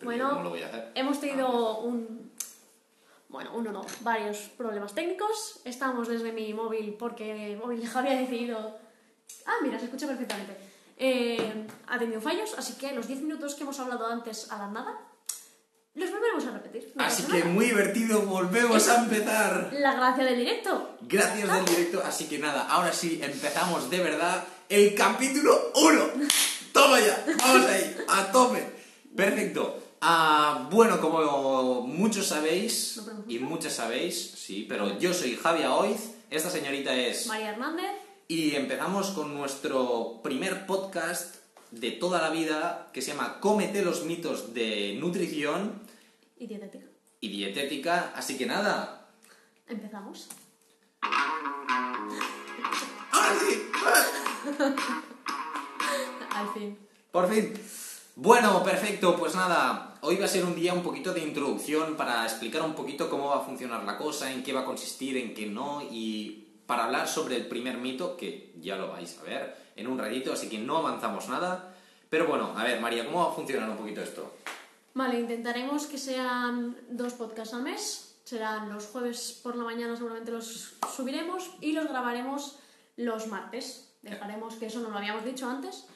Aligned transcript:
Pero 0.00 0.12
yo 0.12 0.18
Bueno, 0.18 0.30
¿cómo 0.30 0.42
lo 0.44 0.50
voy 0.50 0.62
a 0.62 0.66
hacer? 0.66 0.90
hemos 0.94 1.20
tenido 1.20 1.78
un. 1.80 2.32
Bueno, 3.28 3.52
uno 3.54 3.70
no, 3.70 3.86
varios 4.00 4.38
problemas 4.56 4.92
técnicos. 4.94 5.60
Estamos 5.64 6.08
desde 6.08 6.32
mi 6.32 6.52
móvil 6.52 6.96
porque 6.98 7.52
el 7.52 7.58
móvil 7.58 7.80
de 7.82 7.86
Javi 7.86 8.08
ha 8.08 8.16
decidido. 8.16 8.78
Ah, 9.46 9.54
mira, 9.62 9.78
se 9.78 9.84
escucha 9.84 10.06
perfectamente. 10.08 10.56
Eh, 10.96 11.66
ha 11.86 11.98
tenido 11.98 12.20
fallos, 12.20 12.54
así 12.58 12.74
que 12.74 12.92
los 12.92 13.06
10 13.06 13.22
minutos 13.22 13.54
que 13.54 13.62
hemos 13.62 13.78
hablado 13.78 14.06
antes 14.06 14.50
a 14.50 14.58
la 14.58 14.66
nada, 14.68 14.98
los 15.94 16.10
volveremos 16.10 16.44
a 16.44 16.50
repetir. 16.50 16.92
no 16.94 17.04
Así 17.04 17.22
que 17.22 17.44
muy 17.44 17.66
divertido, 17.66 18.20
volvemos 18.22 18.86
a 18.88 19.04
empezar. 19.04 19.70
La 19.72 19.94
gracia 19.94 20.24
del 20.24 20.36
directo. 20.36 20.96
Gracias 21.02 21.52
del 21.52 21.64
directo, 21.64 22.02
así 22.04 22.26
que 22.28 22.38
nada, 22.38 22.66
ahora 22.68 22.92
sí, 22.92 23.18
empezamos 23.22 23.88
de 23.88 23.98
verdad 24.00 24.44
el 24.68 24.94
capítulo 24.94 25.72
1. 25.74 26.04
Toma 26.72 27.00
ya, 27.00 27.24
vamos 27.38 27.66
ahí, 27.66 27.96
a 28.08 28.30
tope. 28.30 28.64
Perfecto. 29.16 29.78
Ah, 30.00 30.68
bueno, 30.70 31.00
como 31.00 31.82
muchos 31.82 32.26
sabéis, 32.28 33.00
y 33.28 33.38
muchas 33.38 33.74
sabéis, 33.74 34.30
sí, 34.30 34.64
pero 34.68 34.98
yo 34.98 35.12
soy 35.12 35.36
Javi 35.36 35.64
Oiz, 35.64 36.14
esta 36.30 36.48
señorita 36.48 36.94
es... 36.94 37.26
María 37.26 37.50
Hernández. 37.50 37.90
Y 38.26 38.54
empezamos 38.54 39.10
con 39.10 39.34
nuestro 39.34 40.20
primer 40.22 40.64
podcast 40.66 41.36
de 41.70 41.90
toda 41.92 42.22
la 42.22 42.30
vida 42.30 42.88
que 42.92 43.02
se 43.02 43.12
llama 43.12 43.40
Cómete 43.40 43.82
los 43.82 44.04
mitos 44.04 44.54
de 44.54 44.96
nutrición 44.98 45.82
Y 46.38 46.46
dietética. 46.46 46.86
y 47.20 47.28
dietética, 47.28 48.12
así 48.16 48.38
que 48.38 48.46
nada, 48.46 48.96
Empezamos. 49.68 50.28
ahora 53.12 53.34
sí, 53.40 53.70
Al 56.34 56.48
fin. 56.54 56.78
Por 57.12 57.28
fin. 57.32 57.52
Bueno, 58.16 58.62
perfecto, 58.64 59.16
pues 59.16 59.34
nada, 59.34 59.89
hoy 60.02 60.16
va 60.16 60.24
a 60.24 60.28
ser 60.28 60.44
un 60.44 60.54
día 60.54 60.72
un 60.72 60.82
poquito 60.82 61.12
de 61.12 61.20
introducción 61.20 61.96
para 61.96 62.24
explicar 62.24 62.62
un 62.62 62.74
poquito 62.74 63.10
cómo 63.10 63.28
va 63.28 63.38
a 63.38 63.44
funcionar 63.44 63.84
la 63.84 63.96
cosa, 63.96 64.32
en 64.32 64.42
qué 64.42 64.52
va 64.52 64.60
a 64.60 64.64
consistir, 64.64 65.16
en 65.16 65.34
qué 65.34 65.46
no, 65.46 65.82
y 65.90 66.48
para 66.66 66.84
hablar 66.84 67.08
sobre 67.08 67.36
el 67.36 67.46
primer 67.46 67.78
mito, 67.78 68.16
que 68.16 68.54
ya 68.60 68.76
lo 68.76 68.88
vais 68.88 69.18
a 69.18 69.22
ver 69.22 69.56
en 69.76 69.86
un 69.86 69.98
ratito, 69.98 70.32
así 70.32 70.48
que 70.48 70.58
no 70.58 70.78
avanzamos 70.78 71.28
nada. 71.28 71.74
Pero 72.08 72.26
bueno, 72.26 72.54
a 72.56 72.64
ver, 72.64 72.80
María, 72.80 73.04
¿cómo 73.04 73.24
va 73.24 73.30
a 73.30 73.34
funcionar 73.34 73.68
un 73.68 73.76
poquito 73.76 74.00
esto? 74.00 74.34
Vale, 74.94 75.20
intentaremos 75.20 75.86
que 75.86 75.98
sean 75.98 76.76
dos 76.90 77.14
podcasts 77.14 77.54
al 77.54 77.62
mes. 77.62 78.16
Serán 78.24 78.72
los 78.72 78.86
jueves 78.86 79.40
por 79.42 79.56
la 79.56 79.64
mañana, 79.64 79.96
seguramente 79.96 80.30
los 80.30 80.74
subiremos 80.94 81.50
y 81.60 81.72
los 81.72 81.88
grabaremos 81.88 82.58
los 82.96 83.26
martes. 83.26 83.92
Dejaremos, 84.02 84.54
que 84.54 84.66
eso 84.66 84.80
no 84.80 84.90
lo 84.90 84.98
habíamos 84.98 85.24
dicho 85.24 85.48
antes, 85.48 85.86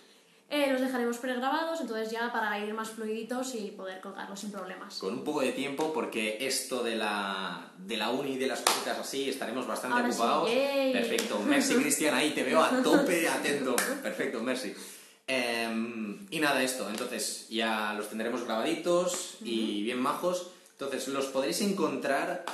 eh, 0.50 0.70
los 0.70 0.80
dejaremos 0.80 1.18
pregrabados, 1.18 1.80
entonces 1.80 2.10
ya 2.10 2.30
para 2.32 2.58
ir 2.58 2.72
más 2.74 2.90
fluiditos 2.90 3.54
y 3.54 3.70
poder 3.70 4.00
colgarlos 4.00 4.40
sin 4.40 4.52
problemas. 4.52 4.98
Con 4.98 5.14
un 5.14 5.24
poco 5.24 5.40
de 5.40 5.52
tiempo, 5.52 5.92
porque 5.92 6.38
esto 6.40 6.82
de 6.82 6.96
la, 6.96 7.72
de 7.78 7.96
la 7.96 8.10
uni 8.10 8.32
y 8.32 8.38
de 8.38 8.46
las 8.46 8.60
cositas 8.60 8.98
así, 8.98 9.28
estaremos 9.28 9.66
bastante 9.66 9.96
Ahora 9.96 10.08
ocupados. 10.08 10.50
Perfecto, 10.50 11.40
merci 11.40 11.74
Cristian, 11.74 12.14
ahí 12.14 12.30
te 12.30 12.42
veo 12.42 12.62
a 12.62 12.82
tope, 12.82 13.28
atento. 13.28 13.74
Perfecto, 14.02 14.42
merci. 14.42 14.74
Em, 15.26 16.26
y 16.30 16.38
nada, 16.38 16.62
esto, 16.62 16.88
entonces 16.90 17.48
ya 17.48 17.94
los 17.94 18.08
tendremos 18.10 18.44
grabaditos 18.44 19.38
y 19.40 19.82
bien 19.82 20.00
majos. 20.00 20.50
Entonces 20.72 21.08
los 21.08 21.26
podréis 21.26 21.60
encontrar 21.62 22.44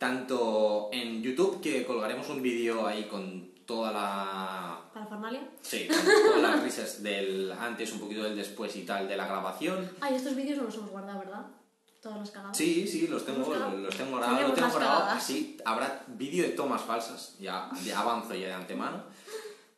tanto 0.00 0.88
en 0.92 1.22
YouTube, 1.22 1.60
que 1.60 1.84
colgaremos 1.84 2.26
un 2.30 2.40
vídeo 2.40 2.86
ahí 2.86 3.04
con 3.04 3.50
toda 3.66 3.92
la 3.92 4.80
¿Para 4.94 5.06
Farnalia? 5.06 5.42
Sí, 5.60 5.86
con 5.86 5.98
todas 6.02 6.40
las 6.42 6.62
risas 6.64 7.02
del 7.02 7.52
antes, 7.52 7.92
un 7.92 8.00
poquito 8.00 8.22
del 8.22 8.34
después 8.34 8.74
y 8.76 8.84
tal 8.84 9.06
de 9.06 9.14
la 9.14 9.26
grabación. 9.26 9.90
Ah, 10.00 10.10
y 10.10 10.14
estos 10.14 10.34
vídeos 10.34 10.56
no 10.56 10.64
los 10.64 10.74
hemos 10.76 10.90
guardado, 10.90 11.18
¿verdad? 11.18 11.46
Todas 12.00 12.18
las 12.18 12.30
cagadas. 12.30 12.56
Sí, 12.56 12.88
sí, 12.88 13.08
los 13.08 13.26
tengo, 13.26 13.40
los 13.40 13.94
tengo 13.94 14.16
grabados, 14.16 14.38
Tenemos 14.38 14.48
lo 14.48 14.54
tengo 14.54 14.68
las 14.68 14.74
grabado 14.74 15.00
cagadas. 15.00 15.22
así. 15.22 15.58
Habrá 15.66 16.02
vídeo 16.08 16.44
de 16.44 16.50
tomas 16.52 16.80
falsas, 16.80 17.36
ya, 17.38 17.70
ya 17.84 18.00
avanzo 18.00 18.34
ya 18.34 18.46
de 18.46 18.52
antemano. 18.54 19.04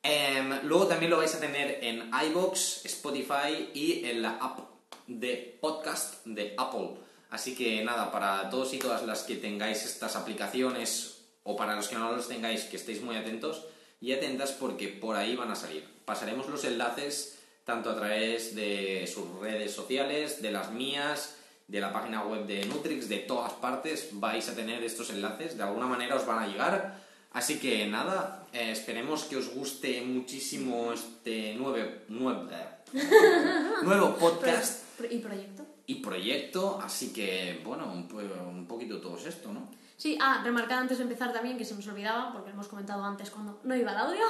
Em, 0.04 0.60
luego 0.62 0.86
también 0.86 1.10
lo 1.10 1.16
vais 1.16 1.34
a 1.34 1.40
tener 1.40 1.80
en 1.82 2.08
iBox, 2.30 2.84
Spotify 2.86 3.70
y 3.74 4.04
en 4.04 4.22
la 4.22 4.36
app 4.40 4.60
de 5.08 5.58
podcast 5.60 6.24
de 6.24 6.54
Apple. 6.56 6.90
Así 7.32 7.54
que 7.56 7.82
nada, 7.82 8.12
para 8.12 8.48
todos 8.50 8.72
y 8.74 8.78
todas 8.78 9.02
las 9.04 9.22
que 9.22 9.36
tengáis 9.36 9.84
estas 9.84 10.16
aplicaciones 10.16 11.22
o 11.44 11.56
para 11.56 11.74
los 11.74 11.88
que 11.88 11.96
no 11.96 12.12
los 12.12 12.28
tengáis, 12.28 12.64
que 12.64 12.76
estéis 12.76 13.00
muy 13.02 13.16
atentos 13.16 13.64
y 14.02 14.12
atentas 14.12 14.52
porque 14.52 14.88
por 14.88 15.16
ahí 15.16 15.34
van 15.34 15.50
a 15.50 15.56
salir. 15.56 15.82
Pasaremos 16.04 16.46
los 16.48 16.62
enlaces 16.64 17.38
tanto 17.64 17.90
a 17.90 17.96
través 17.96 18.54
de 18.54 19.08
sus 19.12 19.40
redes 19.40 19.72
sociales, 19.72 20.42
de 20.42 20.50
las 20.52 20.70
mías, 20.72 21.36
de 21.68 21.80
la 21.80 21.90
página 21.92 22.22
web 22.22 22.44
de 22.46 22.66
Nutrix, 22.66 23.08
de 23.08 23.18
todas 23.20 23.52
partes 23.54 24.10
vais 24.12 24.46
a 24.50 24.54
tener 24.54 24.82
estos 24.84 25.08
enlaces, 25.10 25.56
de 25.56 25.62
alguna 25.62 25.86
manera 25.86 26.16
os 26.16 26.26
van 26.26 26.40
a 26.40 26.46
llegar. 26.46 27.00
Así 27.32 27.58
que 27.58 27.86
nada, 27.86 28.46
eh, 28.52 28.72
esperemos 28.72 29.24
que 29.24 29.36
os 29.36 29.48
guste 29.54 30.02
muchísimo 30.02 30.92
este 30.92 31.54
nueve, 31.56 32.02
nueve- 32.08 32.66
nuevo 33.82 34.16
podcast 34.16 34.82
¿Y 35.10 35.18
proyecto? 35.18 35.64
Y 35.86 35.96
proyecto, 35.96 36.80
así 36.82 37.12
que 37.12 37.60
bueno, 37.64 37.92
un, 37.92 38.08
un 38.12 38.66
poquito 38.66 39.00
todo 39.00 39.16
es 39.16 39.26
esto, 39.26 39.52
¿no? 39.52 39.68
Sí, 39.96 40.18
ah, 40.20 40.40
remarcar 40.42 40.78
antes 40.78 40.98
de 40.98 41.04
empezar 41.04 41.32
también, 41.32 41.56
que 41.56 41.64
se 41.64 41.74
nos 41.74 41.86
olvidaba, 41.86 42.32
porque 42.32 42.50
hemos 42.50 42.66
comentado 42.66 43.04
antes 43.04 43.30
cuando 43.30 43.60
no 43.62 43.76
iba 43.76 43.92
el 43.92 43.98
audio, 43.98 44.24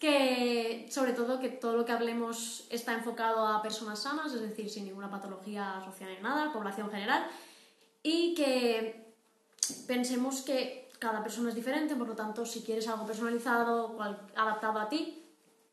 que 0.00 0.88
sobre 0.90 1.12
todo 1.12 1.38
que 1.38 1.48
todo 1.48 1.76
lo 1.76 1.84
que 1.84 1.92
hablemos 1.92 2.66
está 2.70 2.94
enfocado 2.94 3.46
a 3.46 3.62
personas 3.62 4.00
sanas, 4.00 4.32
es 4.32 4.40
decir, 4.40 4.68
sin 4.68 4.86
ninguna 4.86 5.10
patología 5.10 5.78
asociada 5.78 6.12
ni 6.14 6.20
nada, 6.20 6.52
población 6.52 6.90
general, 6.90 7.26
y 8.02 8.34
que 8.34 9.14
pensemos 9.86 10.40
que 10.40 10.90
cada 10.98 11.22
persona 11.22 11.50
es 11.50 11.54
diferente, 11.54 11.94
por 11.94 12.08
lo 12.08 12.14
tanto, 12.14 12.44
si 12.44 12.62
quieres 12.62 12.88
algo 12.88 13.06
personalizado, 13.06 13.96
adaptado 14.34 14.80
a 14.80 14.88
ti, 14.88 15.22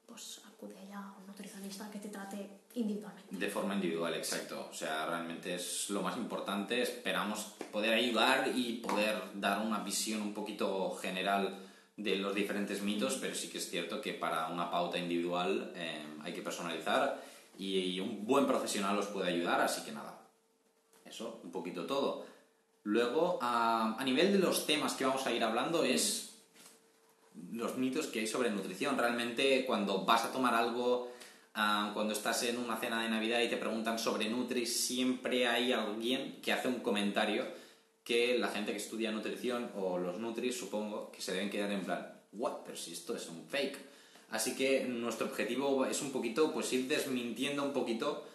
pues 0.08 0.42
acude 0.48 0.88
ya 0.90 0.98
a 0.98 1.18
un 1.20 1.28
nutricionista 1.28 1.92
que 1.92 2.00
te 2.00 2.08
trate 2.08 2.50
individualmente. 2.76 3.36
De 3.36 3.50
forma 3.50 3.76
individual, 3.76 4.14
exacto. 4.16 4.68
O 4.72 4.74
sea, 4.74 5.06
realmente 5.06 5.54
es 5.54 5.90
lo 5.90 6.02
más 6.02 6.18
importante. 6.18 6.82
Esperamos 6.82 7.54
poder 7.72 7.94
ayudar 7.94 8.52
y 8.56 8.78
poder 8.78 9.22
dar 9.36 9.64
una 9.64 9.80
visión 9.80 10.22
un 10.22 10.34
poquito 10.34 10.92
general 10.96 11.60
de 11.98 12.16
los 12.16 12.34
diferentes 12.34 12.82
mitos, 12.82 13.16
pero 13.16 13.36
sí 13.36 13.50
que 13.50 13.58
es 13.58 13.70
cierto 13.70 14.02
que 14.02 14.14
para 14.14 14.48
una 14.48 14.72
pauta 14.72 14.98
individual 14.98 15.74
eh, 15.76 16.06
hay 16.24 16.34
que 16.34 16.42
personalizar 16.42 17.22
y, 17.58 18.00
un 18.00 18.26
buen 18.26 18.46
profesional 18.46 18.98
os 18.98 19.08
puede 19.08 19.30
ayudar, 19.30 19.60
así 19.62 19.84
que 19.84 19.92
nada. 19.92 20.22
Eso, 21.06 21.42
un 21.44 21.52
poquito 21.52 21.86
todo. 21.86 22.26
Luego, 22.84 23.40
a, 23.42 23.96
a 24.00 24.04
nivel 24.04 24.32
de 24.32 24.40
los 24.40 24.66
temas 24.66 24.94
que 24.94 25.06
vamos 25.06 25.26
a 25.26 25.32
ir 25.32 25.44
hablando 25.44 25.84
es 25.84 26.37
los 27.52 27.78
mitos 27.78 28.08
que 28.08 28.20
hay 28.20 28.28
sobre 28.28 28.50
nutrición. 28.52 28.98
Realmente 28.98 29.66
cuando 29.66 30.06
vas 30.06 30.26
a 30.26 30.32
tomar 30.32 30.54
algo, 30.54 31.12
ah, 31.56 31.92
cuando 31.94 32.14
estás 32.14 32.44
en 32.44 32.58
una 32.58 32.78
cena 32.78 33.04
de 33.04 33.10
Navidad 33.10 33.42
y 33.42 33.50
te 33.50 33.58
preguntan 33.58 34.00
sobre 34.00 34.30
Nutri, 34.30 34.66
siempre 34.66 35.48
hay 35.48 35.74
alguien 35.74 36.40
que 36.42 36.54
hace 36.54 36.68
un 36.68 36.80
comentario 36.80 37.46
que 38.04 38.38
la 38.38 38.48
gente 38.48 38.72
que 38.72 38.78
estudia 38.78 39.12
nutrición 39.12 39.70
o 39.76 39.98
los 39.98 40.18
Nutris 40.18 40.58
supongo 40.58 41.12
que 41.12 41.22
se 41.22 41.34
deben 41.34 41.50
quedar 41.50 41.72
en 41.72 41.84
plan, 41.84 42.08
what, 42.32 42.60
pero 42.64 42.78
si 42.78 42.94
esto 42.94 43.16
es 43.16 43.28
un 43.28 43.46
fake. 43.46 43.78
Así 44.30 44.56
que 44.56 44.86
nuestro 44.86 45.28
objetivo 45.28 45.86
es 45.86 46.02
un 46.02 46.12
poquito 46.12 46.54
pues 46.54 46.72
ir 46.72 46.88
desmintiendo 46.88 47.64
un 47.64 47.74
poquito 47.74 48.26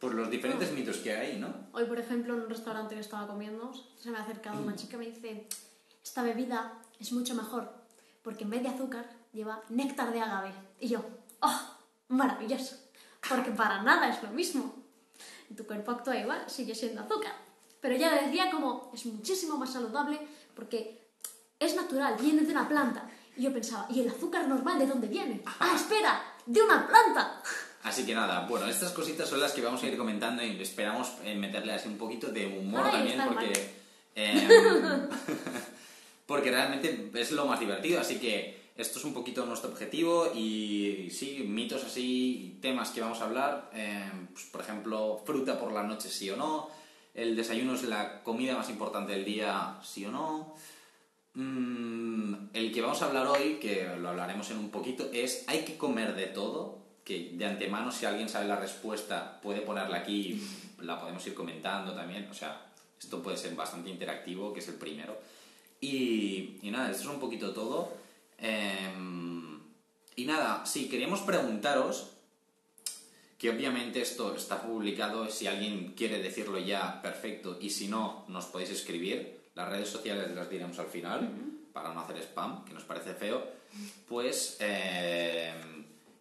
pues 0.00 0.14
los 0.14 0.30
diferentes 0.30 0.72
mitos 0.72 0.98
que 0.98 1.12
hay, 1.12 1.38
¿no? 1.38 1.52
Hoy, 1.72 1.84
por 1.84 1.98
ejemplo, 1.98 2.34
en 2.34 2.42
un 2.42 2.48
restaurante 2.48 2.94
que 2.94 3.00
estaba 3.00 3.26
comiendo, 3.26 3.72
se 3.96 4.10
me 4.10 4.18
ha 4.18 4.22
acercado 4.22 4.62
una 4.62 4.76
chica 4.76 4.96
y 4.96 4.98
me 4.98 5.06
dice, 5.06 5.46
esta 6.02 6.22
bebida 6.22 6.80
es 7.00 7.12
mucho 7.12 7.34
mejor, 7.34 7.72
porque 8.28 8.44
en 8.44 8.50
vez 8.50 8.62
de 8.62 8.68
azúcar 8.68 9.08
lleva 9.32 9.62
néctar 9.70 10.12
de 10.12 10.20
agave. 10.20 10.52
Y 10.78 10.88
yo, 10.88 11.02
¡oh! 11.40 11.60
Maravilloso, 12.08 12.76
porque 13.26 13.50
para 13.52 13.80
nada 13.80 14.06
es 14.10 14.22
lo 14.22 14.28
mismo. 14.28 14.74
Tu 15.56 15.66
cuerpo 15.66 15.92
actúa 15.92 16.14
igual, 16.14 16.44
sigue 16.46 16.74
siendo 16.74 17.00
azúcar. 17.00 17.32
Pero 17.80 17.94
ella 17.94 18.10
decía 18.10 18.50
como, 18.50 18.90
es 18.92 19.06
muchísimo 19.06 19.56
más 19.56 19.72
saludable 19.72 20.20
porque 20.54 21.08
es 21.58 21.74
natural, 21.74 22.16
viene 22.20 22.42
de 22.42 22.52
una 22.52 22.68
planta. 22.68 23.08
Y 23.34 23.44
yo 23.44 23.50
pensaba, 23.54 23.86
¿y 23.88 24.00
el 24.00 24.10
azúcar 24.10 24.46
normal 24.46 24.78
de 24.78 24.86
dónde 24.88 25.06
viene? 25.06 25.42
¡Ah, 25.46 25.72
espera! 25.74 26.22
¡De 26.44 26.60
una 26.60 26.86
planta! 26.86 27.40
Así 27.84 28.04
que 28.04 28.14
nada, 28.14 28.46
bueno, 28.46 28.66
estas 28.66 28.92
cositas 28.92 29.26
son 29.26 29.40
las 29.40 29.52
que 29.52 29.62
vamos 29.62 29.82
a 29.82 29.86
ir 29.86 29.96
comentando 29.96 30.42
y 30.42 30.60
esperamos 30.60 31.14
eh, 31.24 31.34
meterle 31.34 31.72
así 31.72 31.88
un 31.88 31.96
poquito 31.96 32.26
de 32.26 32.58
humor 32.58 32.82
Ay, 32.84 32.92
también 32.92 33.22
porque 33.24 33.74
em, 34.14 34.48
porque 36.28 36.52
realmente 36.52 37.10
es 37.14 37.32
lo 37.32 37.46
más 37.46 37.58
divertido, 37.58 38.00
así 38.00 38.20
que 38.20 38.68
esto 38.76 39.00
es 39.00 39.04
un 39.04 39.12
poquito 39.12 39.44
nuestro 39.44 39.70
objetivo 39.70 40.30
y 40.32 41.08
sí, 41.10 41.44
mitos 41.48 41.82
así, 41.82 42.56
temas 42.62 42.90
que 42.90 43.00
vamos 43.00 43.20
a 43.20 43.24
hablar, 43.24 43.70
em, 43.74 44.28
pues, 44.28 44.44
por 44.44 44.60
ejemplo, 44.60 45.20
fruta 45.26 45.58
por 45.58 45.72
la 45.72 45.82
noche 45.82 46.08
sí 46.08 46.30
o 46.30 46.36
no, 46.36 46.70
el 47.12 47.34
desayuno 47.34 47.74
es 47.74 47.82
la 47.82 48.22
comida 48.22 48.56
más 48.56 48.70
importante 48.70 49.12
del 49.14 49.24
día 49.24 49.80
sí 49.82 50.04
o 50.04 50.12
no, 50.12 50.54
Mm, 51.40 52.48
el 52.52 52.72
que 52.72 52.82
vamos 52.82 53.00
a 53.00 53.06
hablar 53.06 53.28
hoy, 53.28 53.60
que 53.60 53.86
lo 53.96 54.08
hablaremos 54.08 54.50
en 54.50 54.58
un 54.58 54.70
poquito, 54.70 55.08
es 55.12 55.44
¿hay 55.46 55.64
que 55.64 55.76
comer 55.76 56.16
de 56.16 56.26
todo? 56.26 56.78
que 57.04 57.30
de 57.32 57.46
antemano 57.46 57.90
si 57.90 58.04
alguien 58.04 58.28
sabe 58.28 58.46
la 58.46 58.56
respuesta 58.56 59.40
puede 59.40 59.62
ponerla 59.62 59.96
aquí 59.96 60.46
la 60.80 61.00
podemos 61.00 61.26
ir 61.26 61.34
comentando 61.34 61.94
también. 61.94 62.28
O 62.30 62.34
sea, 62.34 62.60
esto 63.00 63.22
puede 63.22 63.36
ser 63.36 63.54
bastante 63.54 63.88
interactivo, 63.88 64.52
que 64.52 64.60
es 64.60 64.68
el 64.68 64.74
primero. 64.74 65.16
Y, 65.80 66.58
y 66.62 66.70
nada, 66.70 66.90
esto 66.90 67.04
es 67.04 67.08
un 67.08 67.20
poquito 67.20 67.52
todo. 67.52 67.92
Em, 68.38 69.60
y 70.16 70.24
nada, 70.24 70.64
sí, 70.66 70.88
queríamos 70.88 71.20
preguntaros 71.20 72.10
que 73.38 73.50
obviamente 73.50 74.00
esto 74.00 74.34
está 74.34 74.60
publicado, 74.62 75.30
si 75.30 75.46
alguien 75.46 75.94
quiere 75.96 76.20
decirlo 76.20 76.58
ya, 76.58 77.00
perfecto, 77.00 77.56
y 77.60 77.70
si 77.70 77.86
no, 77.86 78.24
nos 78.28 78.46
podéis 78.46 78.70
escribir. 78.70 79.38
Las 79.54 79.68
redes 79.68 79.88
sociales 79.88 80.34
las 80.34 80.50
diremos 80.50 80.78
al 80.78 80.86
final, 80.86 81.30
para 81.72 81.94
no 81.94 82.00
hacer 82.00 82.18
spam, 82.18 82.64
que 82.64 82.74
nos 82.74 82.82
parece 82.82 83.14
feo. 83.14 83.44
Pues, 84.08 84.56
eh, 84.60 85.52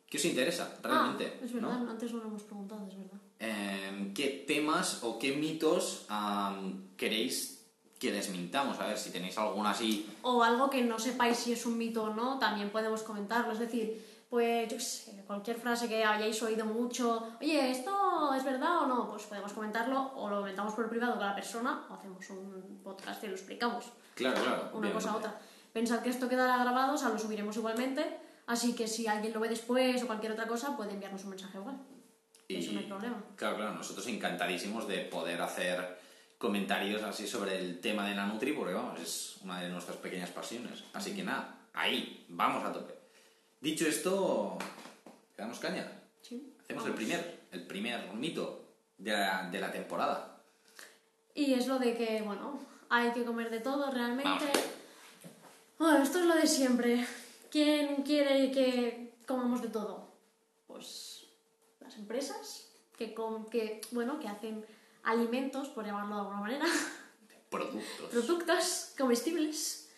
¿qué 0.08 0.18
os 0.18 0.26
interesa 0.26 0.78
realmente? 0.84 1.34
Ah, 1.42 1.46
es 1.46 1.54
verdad, 1.54 1.90
antes 1.90 2.12
no 2.14 2.20
lo 2.20 2.28
hemos 2.28 2.44
preguntado, 2.44 2.88
es 2.88 2.98
verdad. 2.98 3.20
Eh, 3.40 4.12
¿Qué 4.14 4.44
temas 4.48 5.00
o 5.04 5.18
qué 5.18 5.34
mitos 5.34 6.06
am, 6.10 6.90
queréis 6.98 7.57
que 8.00 8.12
desmintamos? 8.12 8.80
A 8.80 8.88
ver, 8.88 8.98
si 8.98 9.12
tenéis 9.12 9.38
alguna 9.38 9.72
así... 9.72 10.10
O 10.22 10.44
algo 10.44 10.70
que 10.70 10.84
no 10.84 11.00
sepáis 11.00 11.38
si 11.38 11.54
es 11.54 11.66
un 11.66 11.78
mito 11.78 12.04
o 12.04 12.14
no, 12.14 12.38
también 12.40 12.70
podemos 12.70 13.04
comentarlo. 13.04 13.54
Es 13.54 13.60
decir, 13.60 14.06
pues 14.30 14.70
yo 14.70 14.78
qué 14.78 14.84
sé, 14.84 15.24
cualquier 15.26 15.58
frase 15.58 15.88
que 15.88 16.04
hayáis 16.04 16.42
oído 16.44 16.66
mucho, 16.66 17.28
oye, 17.42 17.72
¿esto 17.72 18.34
es 18.34 18.44
verdad 18.44 18.84
o 18.84 18.88
no? 18.88 19.10
Pues 19.10 19.24
podemos 19.24 19.54
comentarlo 19.54 20.12
o 20.16 20.30
lo 20.30 20.40
comentamos 20.40 20.74
por 20.74 20.90
privado 20.90 21.16
con 21.16 21.26
la 21.26 21.36
persona 21.36 21.86
o 21.90 21.94
hacemos 21.94 22.30
un 22.30 22.82
podcast 22.84 23.24
y 23.24 23.28
lo 23.28 23.34
explicamos. 23.34 23.86
Claro, 24.16 24.42
claro. 24.42 24.70
Una 24.74 24.82
bien, 24.88 24.94
cosa 24.94 25.12
a 25.12 25.16
otra. 25.16 25.40
Pensad 25.72 26.02
que 26.02 26.10
esto 26.10 26.28
quedará 26.28 26.58
grabado, 26.58 26.96
o 26.96 26.98
sea, 26.98 27.10
lo 27.10 27.20
subiremos 27.20 27.56
igualmente, 27.56 28.20
así 28.48 28.74
que 28.74 28.88
si 28.88 29.08
alguien 29.08 29.34
lo 29.34 29.40
ve 29.40 29.50
después 29.50 30.02
o 30.04 30.08
cualquier 30.08 30.34
otra 30.34 30.48
cosa, 30.48 30.76
puede 30.76 30.94
enviarnos 30.94 31.24
un 31.24 31.30
mensaje 31.32 31.58
igual. 31.58 31.78
Eso 32.50 32.72
no 32.72 32.80
hay 32.80 32.86
problema. 32.86 33.24
Claro, 33.36 33.58
claro, 33.58 33.74
nosotros 33.76 34.08
encantadísimos 34.08 34.88
de 34.88 35.00
poder 35.00 35.42
hacer 35.42 36.00
comentarios 36.38 37.02
así 37.04 37.28
sobre 37.28 37.58
el 37.58 37.80
tema 37.82 38.08
de 38.08 38.16
la 38.16 38.26
Nutri, 38.26 38.54
porque 38.54 38.74
vamos, 38.74 39.00
es 39.00 39.38
una 39.44 39.62
de 39.62 39.70
nuestras 39.70 39.98
pequeñas 39.98 40.30
pasiones. 40.30 40.84
Así 40.94 41.16
que 41.16 41.24
nada, 41.24 41.68
ahí, 41.74 42.26
vamos 42.30 42.64
a 42.64 42.72
tope. 42.72 42.94
Dicho 43.60 43.88
esto, 43.88 44.58
¿le 45.36 45.44
damos 45.44 45.60
caña? 45.60 45.92
Sí. 46.22 46.54
Hacemos 46.62 46.86
el 46.86 46.94
primer, 46.94 47.40
el 47.52 47.66
primer 47.66 48.14
mito 48.14 48.66
de 48.98 49.12
la, 49.12 49.50
de 49.50 49.60
la 49.60 49.72
temporada. 49.72 50.42
Y 51.34 51.54
es 51.54 51.68
lo 51.68 51.80
de 51.80 51.96
que, 51.96 52.22
bueno, 52.22 52.60
hay 52.90 53.12
que 53.12 53.24
comer 53.24 53.50
de 53.50 53.60
todo 53.60 53.90
realmente. 53.92 54.46
Bueno, 55.80 56.04
esto 56.04 56.20
es 56.20 56.26
lo 56.26 56.36
de 56.36 56.48
siempre. 56.48 57.06
¿Quién 57.50 58.04
quiere 58.04 58.52
que 58.52 59.14
comamos 59.26 59.62
de 59.62 59.70
todo? 59.70 60.12
Pues 60.68 61.26
las 61.80 61.96
empresas 61.98 62.70
que, 62.98 63.14
com- 63.14 63.48
que, 63.50 63.82
bueno, 63.92 64.20
que 64.20 64.28
hacen 64.28 64.66
alimentos, 65.08 65.70
por 65.70 65.86
llamarlo 65.86 66.16
de 66.16 66.22
alguna 66.22 66.40
manera, 66.40 66.66
Productos. 67.50 68.10
productos 68.12 68.94
comestibles, 68.98 69.90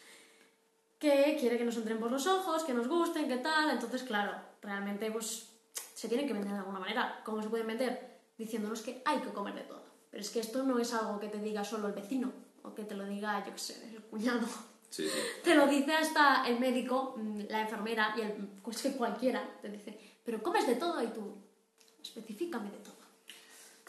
que 0.99 1.37
quiere 1.39 1.57
que 1.57 1.65
nos 1.65 1.77
entren 1.77 1.99
por 1.99 2.11
los 2.11 2.27
ojos, 2.27 2.63
que 2.63 2.73
nos 2.73 2.87
gusten, 2.87 3.27
que 3.27 3.37
tal. 3.37 3.71
Entonces, 3.71 4.03
claro, 4.03 4.33
realmente 4.61 5.09
pues 5.11 5.49
se 5.95 6.07
tienen 6.07 6.27
que 6.27 6.33
vender 6.33 6.51
de 6.51 6.59
alguna 6.59 6.79
manera. 6.79 7.21
¿Cómo 7.25 7.41
se 7.41 7.49
pueden 7.49 7.67
vender? 7.67 8.19
Diciéndonos 8.37 8.81
que 8.81 9.01
hay 9.05 9.19
que 9.19 9.29
comer 9.29 9.55
de 9.55 9.61
todo. 9.61 9.83
Pero 10.11 10.21
es 10.21 10.29
que 10.29 10.39
esto 10.39 10.63
no 10.63 10.77
es 10.79 10.93
algo 10.93 11.19
que 11.19 11.27
te 11.27 11.39
diga 11.39 11.63
solo 11.63 11.87
el 11.87 11.93
vecino 11.93 12.31
o 12.63 12.73
que 12.75 12.83
te 12.83 12.95
lo 12.95 13.05
diga, 13.05 13.43
yo 13.45 13.53
qué 13.53 13.59
sé, 13.59 13.95
el 13.95 14.03
cuñado. 14.03 14.45
Sí, 14.89 15.07
sí. 15.07 15.19
Te 15.43 15.53
lo 15.55 15.67
dice 15.67 15.93
hasta 15.93 16.47
el 16.47 16.59
médico, 16.59 17.13
mm, 17.15 17.41
la 17.47 17.61
enfermera 17.61 18.15
y 18.17 18.21
el, 18.21 18.31
pues 18.63 18.81
que 18.81 18.93
cualquiera 18.93 19.47
te 19.61 19.69
dice, 19.69 19.97
pero 20.25 20.41
comes 20.41 20.65
de 20.65 20.75
todo 20.75 21.01
y 21.03 21.07
tú, 21.07 21.37
específicame 22.01 22.71
de 22.71 22.79
todo. 22.79 22.97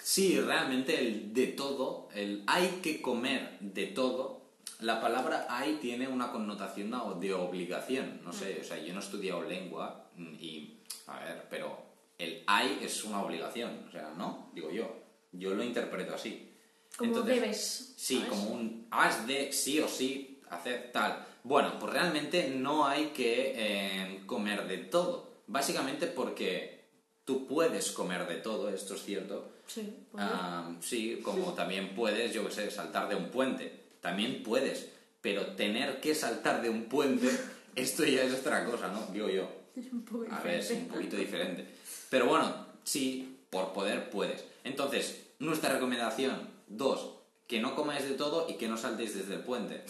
Sí, 0.03 0.41
realmente 0.41 0.99
el 0.99 1.33
de 1.33 1.49
todo, 1.49 2.09
el 2.15 2.43
hay 2.47 2.81
que 2.83 3.01
comer 3.03 3.59
de 3.61 3.87
todo, 3.87 4.41
la 4.81 5.01
palabra 5.01 5.47
hay 5.49 5.75
tiene 5.75 6.09
una 6.09 6.33
connotación 6.33 6.91
de 7.21 7.35
obligación, 7.35 8.21
no 8.25 8.33
sé, 8.33 8.59
o 8.61 8.65
sea, 8.65 8.79
yo 8.79 8.95
no 8.95 9.01
he 9.01 9.03
estudiado 9.03 9.43
lengua 9.43 10.11
y, 10.17 10.79
a 11.07 11.19
ver, 11.21 11.47
pero 11.51 11.83
el 12.19 12.43
hay 12.47 12.81
es 12.83 13.05
una 13.05 13.23
obligación, 13.23 13.85
o 13.89 13.91
sea, 13.91 14.13
¿no? 14.17 14.51
Digo 14.55 14.71
yo, 14.71 14.97
yo 15.33 15.55
lo 15.55 15.63
interpreto 15.63 16.15
así. 16.15 16.51
Como 16.97 17.11
Entonces, 17.11 17.35
debes. 17.35 17.95
Sí, 17.97 18.17
¿sabes? 18.17 18.29
como 18.31 18.51
un 18.51 18.87
has 18.91 19.27
de 19.27 19.53
sí 19.53 19.81
o 19.81 19.89
sí 19.89 20.41
hacer 20.51 20.91
tal. 20.93 21.27
Bueno, 21.45 21.79
pues 21.79 21.93
realmente 21.93 22.51
no 22.51 22.87
hay 22.87 23.07
que 23.09 23.55
eh, 23.57 24.23
comer 24.27 24.67
de 24.67 24.79
todo. 24.79 25.31
Básicamente 25.47 26.07
porque 26.07 26.89
tú 27.25 27.47
puedes 27.47 27.93
comer 27.93 28.27
de 28.27 28.37
todo, 28.37 28.69
esto 28.69 28.95
es 28.95 29.05
cierto. 29.05 29.53
Sí, 29.73 29.97
Ah, 30.17 30.69
sí, 30.81 31.21
como 31.23 31.53
también 31.55 31.95
puedes, 31.95 32.33
yo 32.33 32.47
qué 32.49 32.53
sé, 32.53 32.71
saltar 32.71 33.09
de 33.09 33.15
un 33.15 33.29
puente. 33.31 33.85
También 34.01 34.43
puedes. 34.43 34.89
Pero 35.21 35.47
tener 35.55 36.01
que 36.01 36.15
saltar 36.15 36.61
de 36.61 36.71
un 36.71 36.85
puente, 36.85 37.29
esto 37.77 38.05
ya 38.05 38.23
es 38.23 38.35
otra 38.35 38.65
cosa, 38.65 38.89
¿no? 38.89 39.07
Digo 39.13 39.29
yo. 39.29 39.49
es 39.77 39.93
un 39.93 40.05
poco 40.05 40.27
A 40.31 40.41
ver, 40.41 40.61
es 40.61 40.71
un 40.73 40.89
poquito 40.89 41.17
diferente. 41.17 41.67
Pero 42.09 42.27
bueno, 42.27 42.67
sí, 42.83 43.39
por 43.49 43.73
poder 43.73 44.11
puedes. 44.11 44.45
Entonces, 44.65 45.23
nuestra 45.39 45.73
recomendación, 45.75 46.49
dos, 46.67 47.15
que 47.47 47.61
no 47.61 47.77
comáis 47.77 48.05
de 48.09 48.15
todo 48.15 48.49
y 48.49 48.55
que 48.55 48.67
no 48.67 48.77
saltéis 48.77 49.17
desde 49.17 49.35
el 49.35 49.41
puente. 49.41 49.85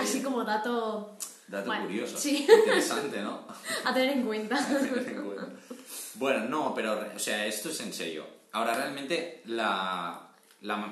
Así 0.00 0.22
como 0.22 0.44
dato, 0.44 1.18
Dato 1.48 1.66
bueno, 1.66 1.86
curioso. 1.86 2.16
sí. 2.16 2.46
Interesante, 2.48 3.20
¿no? 3.20 3.46
a 3.84 3.92
tener 3.92 4.18
en 4.18 4.26
cuenta. 4.26 4.68
bueno, 6.14 6.48
no, 6.48 6.72
pero, 6.74 7.04
o 7.14 7.18
sea, 7.18 7.46
esto 7.46 7.70
es 7.70 7.80
en 7.80 7.92
serio. 7.92 8.35
Ahora, 8.56 8.72
realmente, 8.72 9.42
la, 9.44 10.30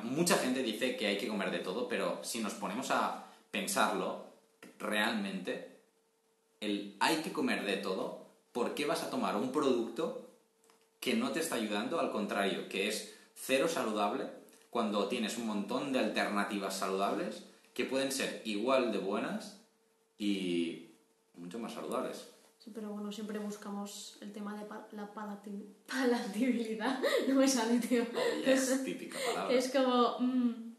mucha 0.02 0.36
gente 0.36 0.62
dice 0.62 0.98
que 0.98 1.06
hay 1.06 1.16
que 1.16 1.28
comer 1.28 1.50
de 1.50 1.60
todo, 1.60 1.88
pero 1.88 2.20
si 2.22 2.40
nos 2.40 2.52
ponemos 2.52 2.90
a 2.90 3.24
pensarlo, 3.50 4.26
realmente, 4.78 5.78
el 6.60 6.94
hay 7.00 7.22
que 7.22 7.32
comer 7.32 7.64
de 7.64 7.78
todo, 7.78 8.26
¿por 8.52 8.74
qué 8.74 8.84
vas 8.84 9.02
a 9.02 9.08
tomar 9.08 9.34
un 9.36 9.50
producto 9.50 10.28
que 11.00 11.14
no 11.14 11.32
te 11.32 11.40
está 11.40 11.54
ayudando? 11.54 11.98
Al 12.00 12.10
contrario, 12.10 12.68
que 12.68 12.88
es 12.88 13.14
cero 13.34 13.66
saludable, 13.66 14.26
cuando 14.68 15.08
tienes 15.08 15.38
un 15.38 15.46
montón 15.46 15.90
de 15.90 16.00
alternativas 16.00 16.76
saludables 16.76 17.44
que 17.72 17.86
pueden 17.86 18.12
ser 18.12 18.42
igual 18.44 18.92
de 18.92 18.98
buenas 18.98 19.58
y 20.18 20.90
mucho 21.38 21.58
más 21.58 21.72
saludables. 21.72 22.33
Sí, 22.64 22.70
pero 22.74 22.88
bueno, 22.92 23.12
siempre 23.12 23.38
buscamos 23.38 24.16
el 24.22 24.32
tema 24.32 24.56
de 24.56 24.64
pa- 24.64 24.88
la 24.92 25.12
palati- 25.12 25.66
palatabilidad. 25.86 26.98
No 27.28 27.34
me 27.34 27.46
sale, 27.46 27.78
tío. 27.78 28.04
Es 28.44 28.82
típica 28.82 29.18
palabra. 29.26 29.54
Es 29.54 29.70
como... 29.70 30.18
mm, 30.20 30.74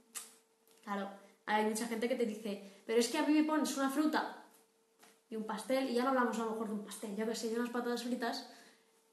claro, 0.84 1.10
hay 1.46 1.65
mucha 1.65 1.86
gente 1.88 2.10
que 2.10 2.15
te 2.15 2.25
dice, 2.25 2.82
pero 2.88 3.00
es 3.00 3.08
que 3.10 3.20
a 3.20 3.27
mí 3.27 3.34
me 3.34 3.44
pones 3.44 3.77
una 3.77 3.92
fruta 3.92 4.44
y 5.30 5.36
un 5.36 5.46
pastel, 5.46 5.89
y 5.89 5.94
ya 5.94 6.04
no 6.04 6.10
hablamos 6.10 6.39
a 6.39 6.46
lo 6.46 6.51
mejor 6.51 6.68
de 6.70 6.74
un 6.74 6.86
pastel, 6.86 7.15
yo 7.15 7.25
que 7.27 7.36
sé, 7.36 7.50
de 7.50 7.60
unas 7.60 7.70
patatas 7.70 8.04
fritas, 8.04 8.50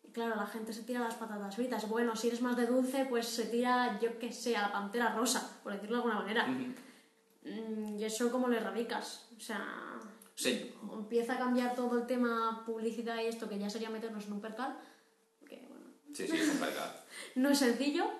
y 0.02 0.08
claro, 0.12 0.34
la 0.36 0.46
gente 0.46 0.72
se 0.72 0.82
tira 0.82 1.00
las 1.00 1.14
patatas 1.16 1.54
fritas. 1.56 1.86
Bueno, 1.88 2.16
si 2.16 2.28
eres 2.28 2.40
más 2.40 2.56
de 2.56 2.66
dulce, 2.66 3.04
pues 3.04 3.26
se 3.28 3.44
tira, 3.46 3.98
yo 4.00 4.18
que 4.18 4.32
sé, 4.32 4.56
a 4.56 4.62
la 4.62 4.72
pantera 4.72 5.14
rosa, 5.14 5.60
por 5.62 5.72
decirlo 5.74 5.96
de 5.96 6.02
alguna 6.04 6.20
manera. 6.20 6.46
Mm, 6.46 7.98
y 7.98 8.04
eso 8.04 8.30
cómo 8.32 8.48
le 8.48 8.56
erradicas. 8.58 9.26
O 9.36 9.40
sea, 9.40 9.62
Sí, 10.34 10.74
empieza 10.92 11.34
a 11.34 11.38
cambiar 11.38 11.74
todo 11.74 11.98
el 11.98 12.06
tema 12.06 12.62
publicidad 12.66 13.20
y 13.22 13.26
esto, 13.26 13.48
que 13.48 13.58
ya 13.58 13.68
sería 13.70 13.90
meternos 13.90 14.26
en 14.26 14.32
un 14.32 14.40
percal, 14.40 14.78
que 15.48 15.66
bueno, 15.68 15.86
sí, 16.14 16.26
sí, 16.26 16.36
es 16.36 16.48
un 16.48 16.56
pecado. 16.58 16.92
no 17.36 17.50
es 17.50 17.58
sencillo, 17.58 18.10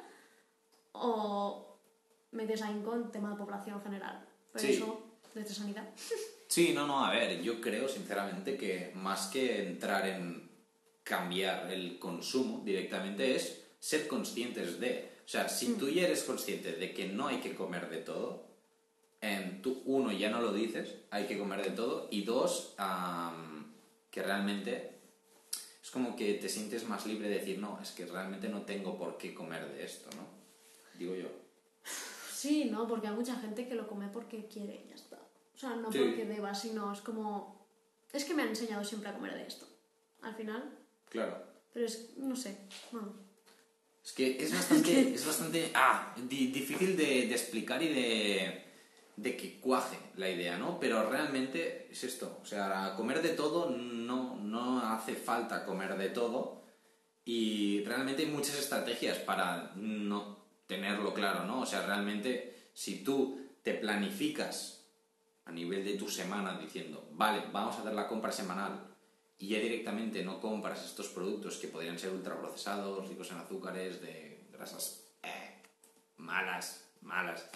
o 0.93 1.79
metes 2.33 2.63
ahí 2.63 2.81
con 2.85 3.11
tema 3.13 3.31
de 3.31 3.37
población 3.37 3.81
general. 3.83 4.25
Pero 4.53 4.65
Sí. 4.67 4.73
eso, 4.75 5.03
desde 5.35 5.55
sanidad. 5.55 5.89
Sí, 6.49 6.73
no, 6.75 6.87
no, 6.87 7.03
a 7.03 7.11
ver, 7.11 7.41
yo 7.41 7.63
creo 7.63 7.89
sinceramente 7.89 8.59
que 8.59 8.93
más 8.95 9.29
que 9.29 9.67
entrar 9.67 10.07
en 10.07 10.51
cambiar 11.03 11.73
el 11.73 11.99
consumo 11.99 12.61
directamente 12.63 13.35
es 13.35 13.65
ser 13.81 14.07
conscientes 14.07 14.79
de. 14.79 15.13
O 15.25 15.29
sea, 15.29 15.49
si 15.49 15.73
tú 15.77 15.89
ya 15.89 16.03
eres 16.03 16.25
consciente 16.25 16.73
de 16.73 16.93
que 16.93 17.09
no 17.09 17.29
hay 17.29 17.39
que 17.41 17.55
comer 17.55 17.89
de 17.89 17.97
todo, 18.03 18.45
em, 19.23 19.63
tú, 19.63 19.83
uno, 19.87 20.13
ya 20.13 20.29
no 20.31 20.43
lo 20.43 20.53
dices, 20.53 20.97
hay 21.11 21.27
que 21.27 21.39
comer 21.39 21.63
de 21.63 21.71
todo, 21.71 22.09
y 22.11 22.23
dos, 22.25 22.75
am, 22.77 23.73
que 24.11 24.23
realmente 24.23 24.99
es 25.83 25.91
como 25.91 26.15
que 26.15 26.35
te 26.35 26.49
sientes 26.51 26.87
más 26.87 27.07
libre 27.07 27.29
de 27.31 27.39
decir, 27.39 27.59
no, 27.59 27.79
es 27.81 27.93
que 27.93 28.05
realmente 28.05 28.49
no 28.51 28.63
tengo 28.63 28.99
por 28.99 29.17
qué 29.17 29.33
comer 29.33 29.67
de 29.73 29.85
esto, 29.85 30.11
¿no? 30.17 30.27
Digo 30.99 31.15
yo. 31.15 31.29
Sí, 32.35 32.65
¿no? 32.67 32.87
Porque 32.87 33.07
hay 33.09 33.15
mucha 33.15 33.37
gente 33.37 33.67
que 33.69 33.75
lo 33.75 33.87
come 33.89 34.09
porque 34.09 34.47
quiere 34.47 34.83
y 34.85 34.89
ya 34.91 34.97
está. 34.97 35.17
O 35.55 35.59
sea, 35.59 35.77
no 35.77 35.91
Sí. 35.93 35.99
porque 35.99 36.25
deba, 36.27 36.55
sino 36.55 36.93
es 36.93 37.01
como... 37.01 37.65
Es 38.13 38.25
que 38.25 38.35
me 38.35 38.43
han 38.43 38.49
enseñado 38.49 38.85
siempre 38.85 39.09
a 39.09 39.15
comer 39.15 39.35
de 39.35 39.47
esto. 39.47 39.67
Al 40.23 40.35
final, 40.35 40.63
Claro. 41.09 41.37
pero 41.73 41.87
es... 41.87 42.11
no 42.17 42.35
sé. 42.37 42.57
Bueno, 42.91 43.15
Es 44.05 44.13
que 44.13 44.43
es 44.43 44.53
bastante, 44.59 45.15
es 45.15 45.25
bastante 45.27 45.71
ah, 45.75 46.15
di- 46.29 46.49
difícil 46.49 46.97
de, 46.97 47.27
de 47.29 47.33
explicar 47.33 47.81
y 47.83 47.89
de, 47.89 48.62
de 49.17 49.37
que 49.37 49.61
cuaje 49.61 49.99
la 50.17 50.29
idea, 50.29 50.57
¿no? 50.59 50.81
Pero 50.81 51.09
realmente 51.09 51.89
es 51.91 52.05
esto. 52.05 52.39
O 52.43 52.47
sea, 52.47 52.95
comer 52.97 53.23
de 53.23 53.31
todo 53.31 53.71
no, 53.71 54.37
no 54.37 54.81
hace 54.93 55.15
falta 55.15 55.65
comer 55.65 55.97
de 55.97 56.09
todo. 56.09 56.63
Y 57.25 57.85
realmente 57.85 58.23
hay 58.23 58.31
muchas 58.31 58.59
estrategias 58.59 59.19
para 59.19 59.73
no 59.77 60.45
tenerlo 60.67 61.15
claro, 61.15 61.45
¿no? 61.45 61.61
O 61.61 61.67
sea, 61.67 61.87
realmente 61.87 62.71
si 62.75 63.05
tú 63.05 63.41
te 63.63 63.75
planificas 63.75 64.85
a 65.45 65.53
nivel 65.53 65.85
de 65.85 65.95
tu 65.95 66.09
semana 66.09 66.59
diciendo, 66.59 67.09
vale, 67.13 67.45
vamos 67.53 67.77
a 67.77 67.81
hacer 67.81 67.95
la 67.95 68.09
compra 68.09 68.33
semanal 68.33 68.93
y 69.39 69.49
ya 69.49 69.59
directamente 69.59 70.25
no 70.25 70.41
compras 70.41 70.85
estos 70.85 71.09
productos 71.09 71.57
que 71.57 71.69
podrían 71.69 71.99
ser 71.99 72.11
ultraprocesados, 72.13 73.09
ricos 73.09 73.31
en 73.31 73.39
azúcares, 73.39 74.01
de 74.01 74.47
grasas 74.53 75.05
eh, 75.23 75.61
malas, 76.17 76.89
malas, 77.01 77.49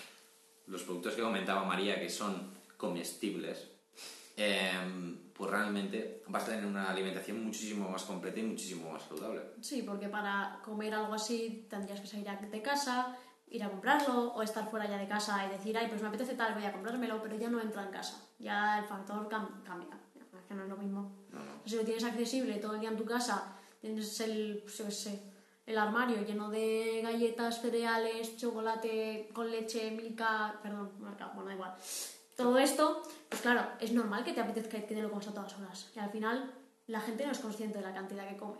los 0.66 0.82
productos 0.82 1.14
que 1.14 1.22
comentaba 1.22 1.64
María 1.64 2.00
que 2.00 2.08
son 2.08 2.52
comestibles, 2.76 3.68
em, 4.36 5.16
pues 5.32 5.50
realmente 5.50 6.22
vas 6.28 6.44
a 6.44 6.46
tener 6.46 6.66
una 6.66 6.90
alimentación 6.90 7.44
muchísimo 7.44 7.88
más 7.88 8.04
completa 8.04 8.40
y 8.40 8.42
muchísimo 8.42 8.90
más 8.90 9.02
saludable. 9.02 9.42
Sí, 9.60 9.82
porque 9.82 10.08
para 10.08 10.60
comer 10.64 10.94
algo 10.94 11.14
así 11.14 11.66
tendrías 11.68 12.00
que 12.00 12.06
salir 12.06 12.26
de 12.26 12.62
casa, 12.62 13.16
ir 13.48 13.62
a 13.62 13.70
comprarlo 13.70 14.32
o 14.32 14.42
estar 14.42 14.68
fuera 14.68 14.88
ya 14.88 14.98
de 14.98 15.06
casa 15.06 15.46
y 15.46 15.50
decir, 15.50 15.76
ay, 15.76 15.88
pues 15.88 16.02
me 16.02 16.08
apetece 16.08 16.34
tal, 16.34 16.54
voy 16.54 16.64
a 16.64 16.72
comprármelo, 16.72 17.22
pero 17.22 17.36
ya 17.36 17.48
no 17.48 17.60
entra 17.60 17.84
en 17.84 17.90
casa. 17.90 18.20
Ya 18.38 18.78
el 18.80 18.84
factor 18.86 19.28
cambia. 19.28 19.98
Es 20.16 20.44
que 20.46 20.54
no 20.54 20.64
es 20.64 20.68
lo 20.68 20.76
mismo. 20.76 21.12
Si 21.64 21.76
lo 21.76 21.82
tienes 21.82 22.04
accesible 22.04 22.56
todo 22.56 22.74
el 22.74 22.80
día 22.80 22.90
en 22.90 22.96
tu 22.96 23.04
casa, 23.04 23.56
tienes 23.80 24.20
el, 24.20 24.62
pues 24.62 24.94
sé, 24.94 25.22
el 25.66 25.78
armario 25.78 26.24
lleno 26.24 26.48
de 26.48 27.00
galletas, 27.02 27.60
cereales, 27.60 28.36
chocolate 28.36 29.28
con 29.32 29.50
leche, 29.50 29.90
milka, 29.90 30.58
perdón, 30.62 30.92
marca, 31.00 31.32
bueno, 31.34 31.48
da 31.48 31.54
igual. 31.54 31.74
Todo 32.36 32.58
esto, 32.58 33.02
pues 33.28 33.42
claro, 33.42 33.66
es 33.80 33.92
normal 33.92 34.22
que 34.22 34.32
te 34.32 34.40
apetezca 34.40 34.78
que 34.80 34.94
te 34.94 35.02
lo 35.02 35.10
comas 35.10 35.26
a 35.26 35.34
todas 35.34 35.58
horas. 35.58 35.90
Y 35.96 35.98
al 35.98 36.10
final 36.10 36.52
la 36.86 37.00
gente 37.00 37.26
no 37.26 37.32
es 37.32 37.38
consciente 37.38 37.78
de 37.78 37.84
la 37.84 37.92
cantidad 37.92 38.28
que 38.28 38.36
come. 38.36 38.58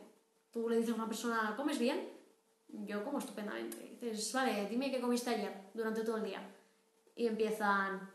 Tú 0.51 0.69
le 0.69 0.79
dices 0.79 0.93
a 0.93 0.97
una 0.97 1.07
persona, 1.07 1.55
¿comes 1.57 1.79
bien? 1.79 2.09
Yo 2.69 3.05
como 3.05 3.19
estupendamente. 3.19 3.99
Dices, 4.01 4.33
vale, 4.33 4.67
dime 4.69 4.91
qué 4.91 5.01
comiste 5.01 5.31
ayer 5.31 5.53
durante 5.75 6.03
todo 6.03 6.17
el 6.17 6.25
día. 6.25 6.43
Y 7.15 7.27
empiezan, 7.29 8.11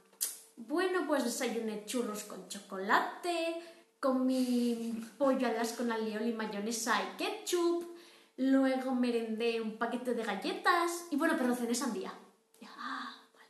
bueno, 0.57 1.05
pues 1.07 1.23
desayuné 1.23 1.85
churros 1.85 2.23
con 2.23 2.47
chocolate, 2.49 3.61
comí 3.99 5.05
pollo 5.17 5.47
alas 5.47 5.73
con 5.73 5.91
alioli 5.91 6.33
mayonesa 6.33 7.01
y 7.03 7.17
ketchup, 7.17 7.90
luego 8.37 8.95
merendé 8.95 9.61
un 9.61 9.77
paquete 9.77 10.13
de 10.13 10.23
galletas 10.23 11.07
y 11.11 11.15
bueno, 11.15 11.35
pero 11.37 11.55
cené 11.55 11.75
sandía. 11.75 12.13
ah, 12.77 13.15
vale, 13.33 13.49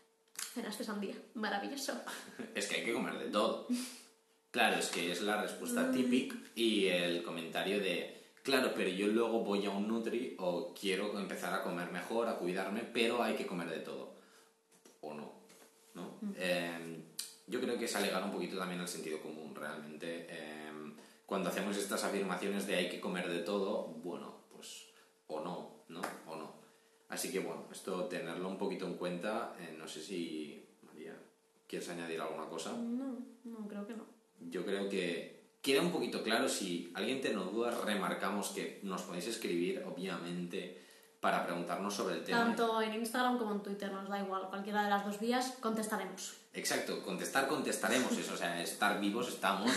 cenaste 0.54 0.84
sandía, 0.84 1.16
maravilloso. 1.34 2.02
es 2.56 2.68
que 2.68 2.76
hay 2.78 2.86
que 2.86 2.94
comer 2.94 3.18
de 3.18 3.30
todo. 3.30 3.68
Claro, 4.52 4.78
es 4.78 4.90
que 4.90 5.12
es 5.12 5.22
la 5.22 5.42
respuesta 5.42 5.84
mm. 5.84 5.92
típica 5.92 6.36
y 6.56 6.88
el 6.88 7.24
comentario 7.24 7.80
de 7.80 8.22
Claro, 8.44 8.72
pero 8.76 8.90
yo 8.90 9.08
luego 9.08 9.42
voy 9.42 9.66
a 9.66 9.70
un 9.70 9.88
Nutri 9.88 10.36
o 10.40 10.74
quiero 10.74 11.18
empezar 11.20 11.54
a 11.54 11.62
comer 11.62 11.92
mejor, 11.92 12.28
a 12.28 12.38
cuidarme, 12.38 12.82
pero 12.82 13.22
hay 13.22 13.36
que 13.36 13.46
comer 13.46 13.70
de 13.70 13.80
todo. 13.80 14.16
O 15.02 15.14
no, 15.14 15.32
¿no? 15.94 16.18
Em, 16.38 17.04
yo 17.46 17.62
creo 17.62 17.78
que 17.78 17.86
es 17.86 17.96
alegar 17.96 18.24
un 18.24 18.32
poquito 18.32 18.58
también 18.58 18.82
el 18.82 18.88
sentido 18.88 19.22
común, 19.22 19.54
realmente. 19.54 20.26
Em, 20.30 20.96
cuando 21.28 21.50
hacemos 21.50 21.78
estas 21.78 22.04
afirmaciones 22.04 22.66
de 22.66 22.76
hay 22.76 22.90
que 22.90 23.00
comer 23.00 23.30
de 23.30 23.40
todo, 23.40 23.88
bueno, 24.04 24.41
o 25.32 25.44
no, 25.44 25.84
¿no? 25.90 26.02
O 26.28 26.36
no. 26.36 26.54
Así 27.10 27.32
que 27.32 27.40
bueno, 27.40 27.66
esto 27.72 28.06
tenerlo 28.06 28.48
un 28.48 28.58
poquito 28.58 28.86
en 28.86 28.96
cuenta. 28.96 29.54
Eh, 29.60 29.76
no 29.78 29.88
sé 29.88 30.02
si, 30.02 30.66
María, 30.84 31.14
¿quieres 31.68 31.90
añadir 31.90 32.22
alguna 32.22 32.46
cosa? 32.46 32.72
No, 32.72 33.20
no, 33.44 33.68
creo 33.68 33.86
que 33.86 33.94
no. 33.94 34.06
Yo 34.50 34.66
creo 34.66 34.88
que 34.90 35.42
queda 35.62 35.82
un 35.82 35.92
poquito 35.92 36.24
claro. 36.24 36.48
Si 36.48 36.92
alguien 36.96 37.22
tiene 37.22 37.36
dudas, 37.38 37.80
remarcamos 37.84 38.50
que 38.50 38.80
nos 38.84 39.02
podéis 39.04 39.28
escribir, 39.28 39.84
obviamente, 39.86 40.82
para 41.20 41.46
preguntarnos 41.46 41.94
sobre 41.94 42.16
el 42.16 42.24
tema. 42.24 42.46
Tanto 42.46 42.82
en 42.82 42.94
Instagram 42.94 43.38
como 43.38 43.54
en 43.54 43.62
Twitter, 43.62 43.92
nos 43.92 44.10
da 44.10 44.20
igual. 44.20 44.48
Cualquiera 44.50 44.84
de 44.84 44.90
las 44.90 45.06
dos 45.06 45.20
vías, 45.20 45.58
contestaremos. 45.60 46.38
Exacto, 46.54 47.02
contestar, 47.04 47.48
contestaremos. 47.48 48.12
Eso, 48.18 48.34
o 48.34 48.38
sea, 48.38 48.62
estar 48.62 49.00
vivos 49.00 49.30
estamos. 49.30 49.72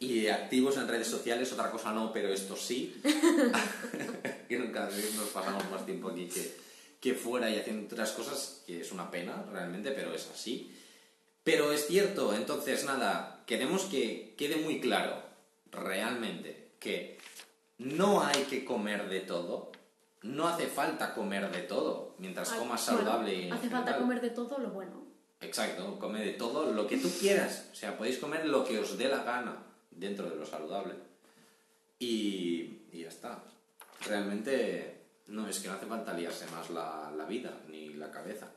Y 0.00 0.26
activos 0.28 0.76
en 0.76 0.86
redes 0.86 1.08
sociales, 1.08 1.52
otra 1.52 1.70
cosa 1.70 1.92
no, 1.92 2.12
pero 2.12 2.28
esto 2.28 2.56
sí. 2.56 3.00
que 4.62 4.72
cada 4.72 4.88
vez 4.88 5.14
nos 5.14 5.28
pasamos 5.28 5.70
más 5.70 5.84
tiempo 5.84 6.10
aquí 6.10 6.28
que, 6.28 6.56
que 7.00 7.14
fuera 7.14 7.50
y 7.50 7.58
haciendo 7.58 7.86
otras 7.86 8.12
cosas, 8.12 8.62
que 8.66 8.80
es 8.80 8.92
una 8.92 9.10
pena 9.10 9.44
realmente, 9.52 9.90
pero 9.90 10.14
es 10.14 10.28
así. 10.32 10.74
Pero 11.42 11.72
es 11.72 11.86
cierto, 11.86 12.34
entonces 12.34 12.84
nada, 12.84 13.42
queremos 13.46 13.82
que 13.84 14.34
quede 14.38 14.56
muy 14.56 14.80
claro, 14.80 15.22
realmente, 15.70 16.70
que 16.80 17.18
no 17.78 18.24
hay 18.24 18.44
que 18.44 18.64
comer 18.64 19.08
de 19.08 19.20
todo, 19.20 19.72
no 20.22 20.48
hace 20.48 20.66
falta 20.66 21.14
comer 21.14 21.50
de 21.50 21.62
todo, 21.62 22.14
mientras 22.18 22.50
comas 22.52 22.82
saludable 22.82 23.34
y... 23.34 23.50
Hace 23.50 23.68
falta 23.68 23.98
comer 23.98 24.22
de 24.22 24.30
todo 24.30 24.58
lo 24.58 24.70
bueno. 24.70 25.04
Exacto, 25.40 25.98
come 25.98 26.24
de 26.24 26.32
todo 26.32 26.72
lo 26.72 26.86
que 26.86 26.96
tú 26.96 27.10
quieras, 27.20 27.68
o 27.72 27.74
sea, 27.74 27.98
podéis 27.98 28.18
comer 28.18 28.46
lo 28.46 28.64
que 28.64 28.78
os 28.78 28.96
dé 28.96 29.08
la 29.08 29.22
gana 29.22 29.66
dentro 29.90 30.30
de 30.30 30.36
lo 30.36 30.46
saludable. 30.46 30.94
Y, 31.98 32.80
y 32.92 33.02
ya 33.02 33.08
está. 33.08 33.44
Realmente 34.06 35.04
no 35.28 35.48
es 35.48 35.60
que 35.60 35.68
no 35.68 35.74
hace 35.74 35.86
falta 35.86 36.12
liarse 36.12 36.46
más 36.50 36.70
la, 36.70 37.12
la 37.16 37.24
vida 37.24 37.62
ni 37.68 37.94
la 37.94 38.10
cabeza, 38.10 38.50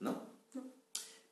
¿no? 0.00 0.36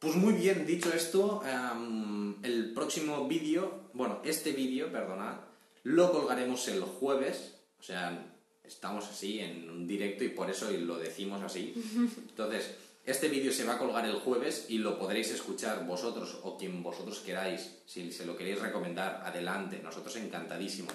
Pues 0.05 0.17
muy 0.17 0.35
bien, 0.35 0.67
dicho 0.67 0.93
esto, 0.93 1.43
em, 1.47 2.35
el 2.45 2.75
próximo 2.75 3.27
vídeo, 3.27 3.89
bueno, 3.95 4.21
este 4.23 4.53
vídeo, 4.53 4.93
perdonad, 4.93 5.37
lo 5.85 6.13
colgaremos 6.13 6.69
el 6.69 6.83
jueves, 6.83 7.55
o 7.81 7.83
sea, 7.83 8.35
estamos 8.63 9.07
así 9.09 9.41
en 9.41 9.71
un 9.71 9.87
directo 9.87 10.23
y 10.25 10.29
por 10.29 10.51
eso 10.51 10.71
lo 10.71 10.99
decimos 10.99 11.43
así. 11.43 11.73
Entonces, 12.29 12.75
este 13.07 13.29
vídeo 13.29 13.51
se 13.51 13.65
va 13.65 13.75
a 13.75 13.79
colgar 13.79 14.05
el 14.05 14.17
jueves 14.17 14.67
y 14.69 14.77
lo 14.77 14.99
podréis 14.99 15.31
escuchar 15.31 15.87
vosotros 15.87 16.39
o 16.43 16.59
quien 16.59 16.83
vosotros 16.83 17.21
queráis. 17.21 17.79
Si 17.87 18.13
se 18.13 18.27
lo 18.27 18.37
queréis 18.37 18.61
recomendar, 18.61 19.23
adelante, 19.25 19.81
nosotros 19.83 20.17
encantadísimos. 20.17 20.95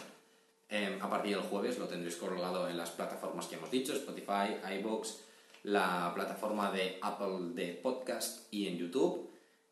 Em, 0.69 1.01
a 1.01 1.09
partir 1.09 1.35
del 1.35 1.45
jueves 1.45 1.79
lo 1.79 1.87
tendréis 1.87 2.15
colgado 2.15 2.69
en 2.69 2.77
las 2.77 2.91
plataformas 2.91 3.47
que 3.47 3.55
hemos 3.55 3.71
dicho, 3.71 3.91
Spotify, 3.93 4.57
iBox, 4.79 5.17
la 5.63 6.11
plataforma 6.13 6.71
de 6.71 6.99
Apple 7.01 7.53
de 7.53 7.73
podcast 7.73 8.53
y 8.53 8.67
en 8.67 8.77
YouTube. 8.77 9.31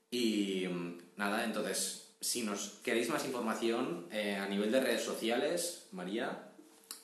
Y 0.09 0.67
mm, 0.67 0.97
nada, 1.17 1.43
entonces, 1.43 2.15
si 2.19 2.41
nos 2.41 2.79
queréis 2.83 3.09
más 3.09 3.25
información 3.25 4.07
eh, 4.11 4.35
a 4.35 4.47
nivel 4.47 4.71
de 4.71 4.79
redes 4.79 5.03
sociales, 5.03 5.87
María, 5.91 6.51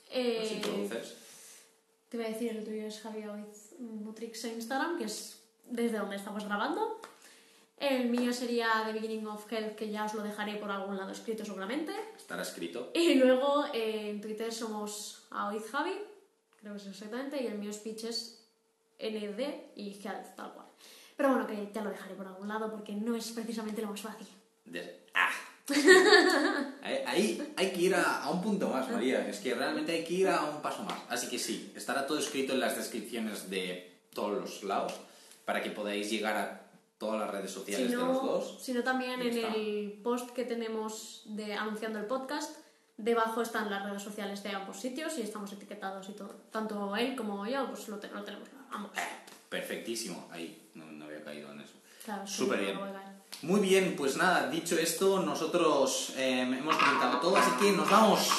eh, 0.09 0.49
introduces? 0.55 1.15
Te 2.09 2.17
voy 2.17 2.25
a 2.25 2.29
decir, 2.29 2.49
el 2.49 2.63
tuyo 2.63 2.87
es 2.87 2.99
Javier 2.99 3.31
Nutrix 3.79 4.43
en 4.45 4.53
Instagram, 4.55 4.97
que 4.97 5.05
es 5.05 5.39
desde 5.69 5.99
donde 5.99 6.15
estamos 6.15 6.45
grabando. 6.45 6.99
El 7.83 8.09
mío 8.09 8.31
sería 8.31 8.83
The 8.85 8.93
Beginning 8.93 9.27
of 9.27 9.51
Health, 9.51 9.75
que 9.75 9.89
ya 9.89 10.05
os 10.05 10.13
lo 10.13 10.23
dejaré 10.23 10.55
por 10.55 10.71
algún 10.71 10.95
lado 10.95 11.11
escrito 11.11 11.43
seguramente. 11.43 11.91
Estará 12.15 12.41
escrito. 12.41 12.91
Y 12.93 13.15
luego 13.15 13.65
eh, 13.73 14.09
en 14.09 14.21
Twitter 14.21 14.53
somos 14.53 15.27
Javi, 15.29 15.59
creo 16.61 16.73
que 16.73 16.79
es 16.79 16.87
exactamente, 16.87 17.43
y 17.43 17.47
el 17.47 17.57
mío 17.57 17.71
es 17.71 17.79
Pitches 17.79 18.39
ND 18.99 19.75
y 19.75 19.99
Health, 20.01 20.33
tal 20.37 20.53
cual. 20.53 20.67
Pero 21.17 21.29
bueno, 21.31 21.45
que 21.45 21.71
ya 21.73 21.83
lo 21.83 21.89
dejaré 21.89 22.15
por 22.15 22.25
algún 22.25 22.47
lado 22.47 22.71
porque 22.71 22.93
no 22.93 23.17
es 23.17 23.29
precisamente 23.33 23.81
lo 23.81 23.89
más 23.89 24.01
fácil. 24.01 24.27
¡Ah! 25.13 25.31
Ahí 27.05 27.53
hay 27.57 27.71
que 27.71 27.81
ir 27.81 27.95
a, 27.95 28.29
un 28.29 28.41
punto 28.41 28.69
más, 28.69 28.89
María. 28.89 29.27
Es 29.27 29.39
que 29.39 29.53
realmente 29.55 29.91
hay 29.91 30.05
que 30.05 30.13
ir 30.13 30.29
a 30.29 30.41
un 30.45 30.61
paso 30.61 30.83
más. 30.83 30.99
Así 31.09 31.27
que 31.27 31.37
sí, 31.37 31.73
estará 31.75 32.07
todo 32.07 32.17
escrito 32.17 32.53
en 32.53 32.61
las 32.61 32.77
descripciones 32.77 33.49
de 33.49 33.99
todos 34.13 34.39
los 34.39 34.63
lados 34.63 34.93
para 35.43 35.61
que 35.61 35.69
podáis 35.69 36.09
llegar 36.09 36.37
a 36.37 36.62
todas 37.03 37.19
las 37.19 37.31
redes 37.31 37.51
sociales 37.51 37.91
de 37.91 37.97
los 37.97 38.21
dos. 38.21 38.57
Sino 38.61 38.83
también 38.83 39.21
en 39.21 39.37
el 39.37 39.99
post 40.03 40.31
que 40.31 40.45
tenemos 40.45 41.23
de 41.25 41.53
anunciando 41.53 41.99
el 41.99 42.05
podcast 42.05 42.55
Debajo 42.97 43.41
están 43.41 43.71
las 43.71 43.83
redes 43.85 44.03
sociales 44.03 44.43
de 44.43 44.49
ambos 44.49 44.79
sitios 44.79 45.17
y 45.17 45.21
estamos 45.21 45.51
etiquetados 45.51 46.07
y 46.09 46.13
todo. 46.13 46.35
Tanto 46.51 46.95
él 46.95 47.15
como 47.15 47.45
yo, 47.47 47.67
pues 47.67 47.87
lo, 47.87 47.97
tenemos 47.97 48.29
ambos. 48.71 48.91
Perfectísimo, 49.49 50.27
ahí 50.31 50.69
no, 50.75 51.05
había 51.05 51.23
caído 51.23 51.51
en 51.51 51.61
eso. 51.61 51.73
Súper 52.25 52.59
bien. 52.59 52.79
Muy 53.41 53.61
bien, 53.61 53.95
pues 53.97 54.15
nada, 54.15 54.49
dicho 54.49 54.77
esto, 54.77 55.21
nosotros 55.21 56.13
eh, 56.15 56.41
hemos 56.41 56.77
comentado 56.77 57.19
todo, 57.19 57.35
así 57.35 57.51
que 57.59 57.71
nos 57.71 57.89
vamos. 57.89 58.29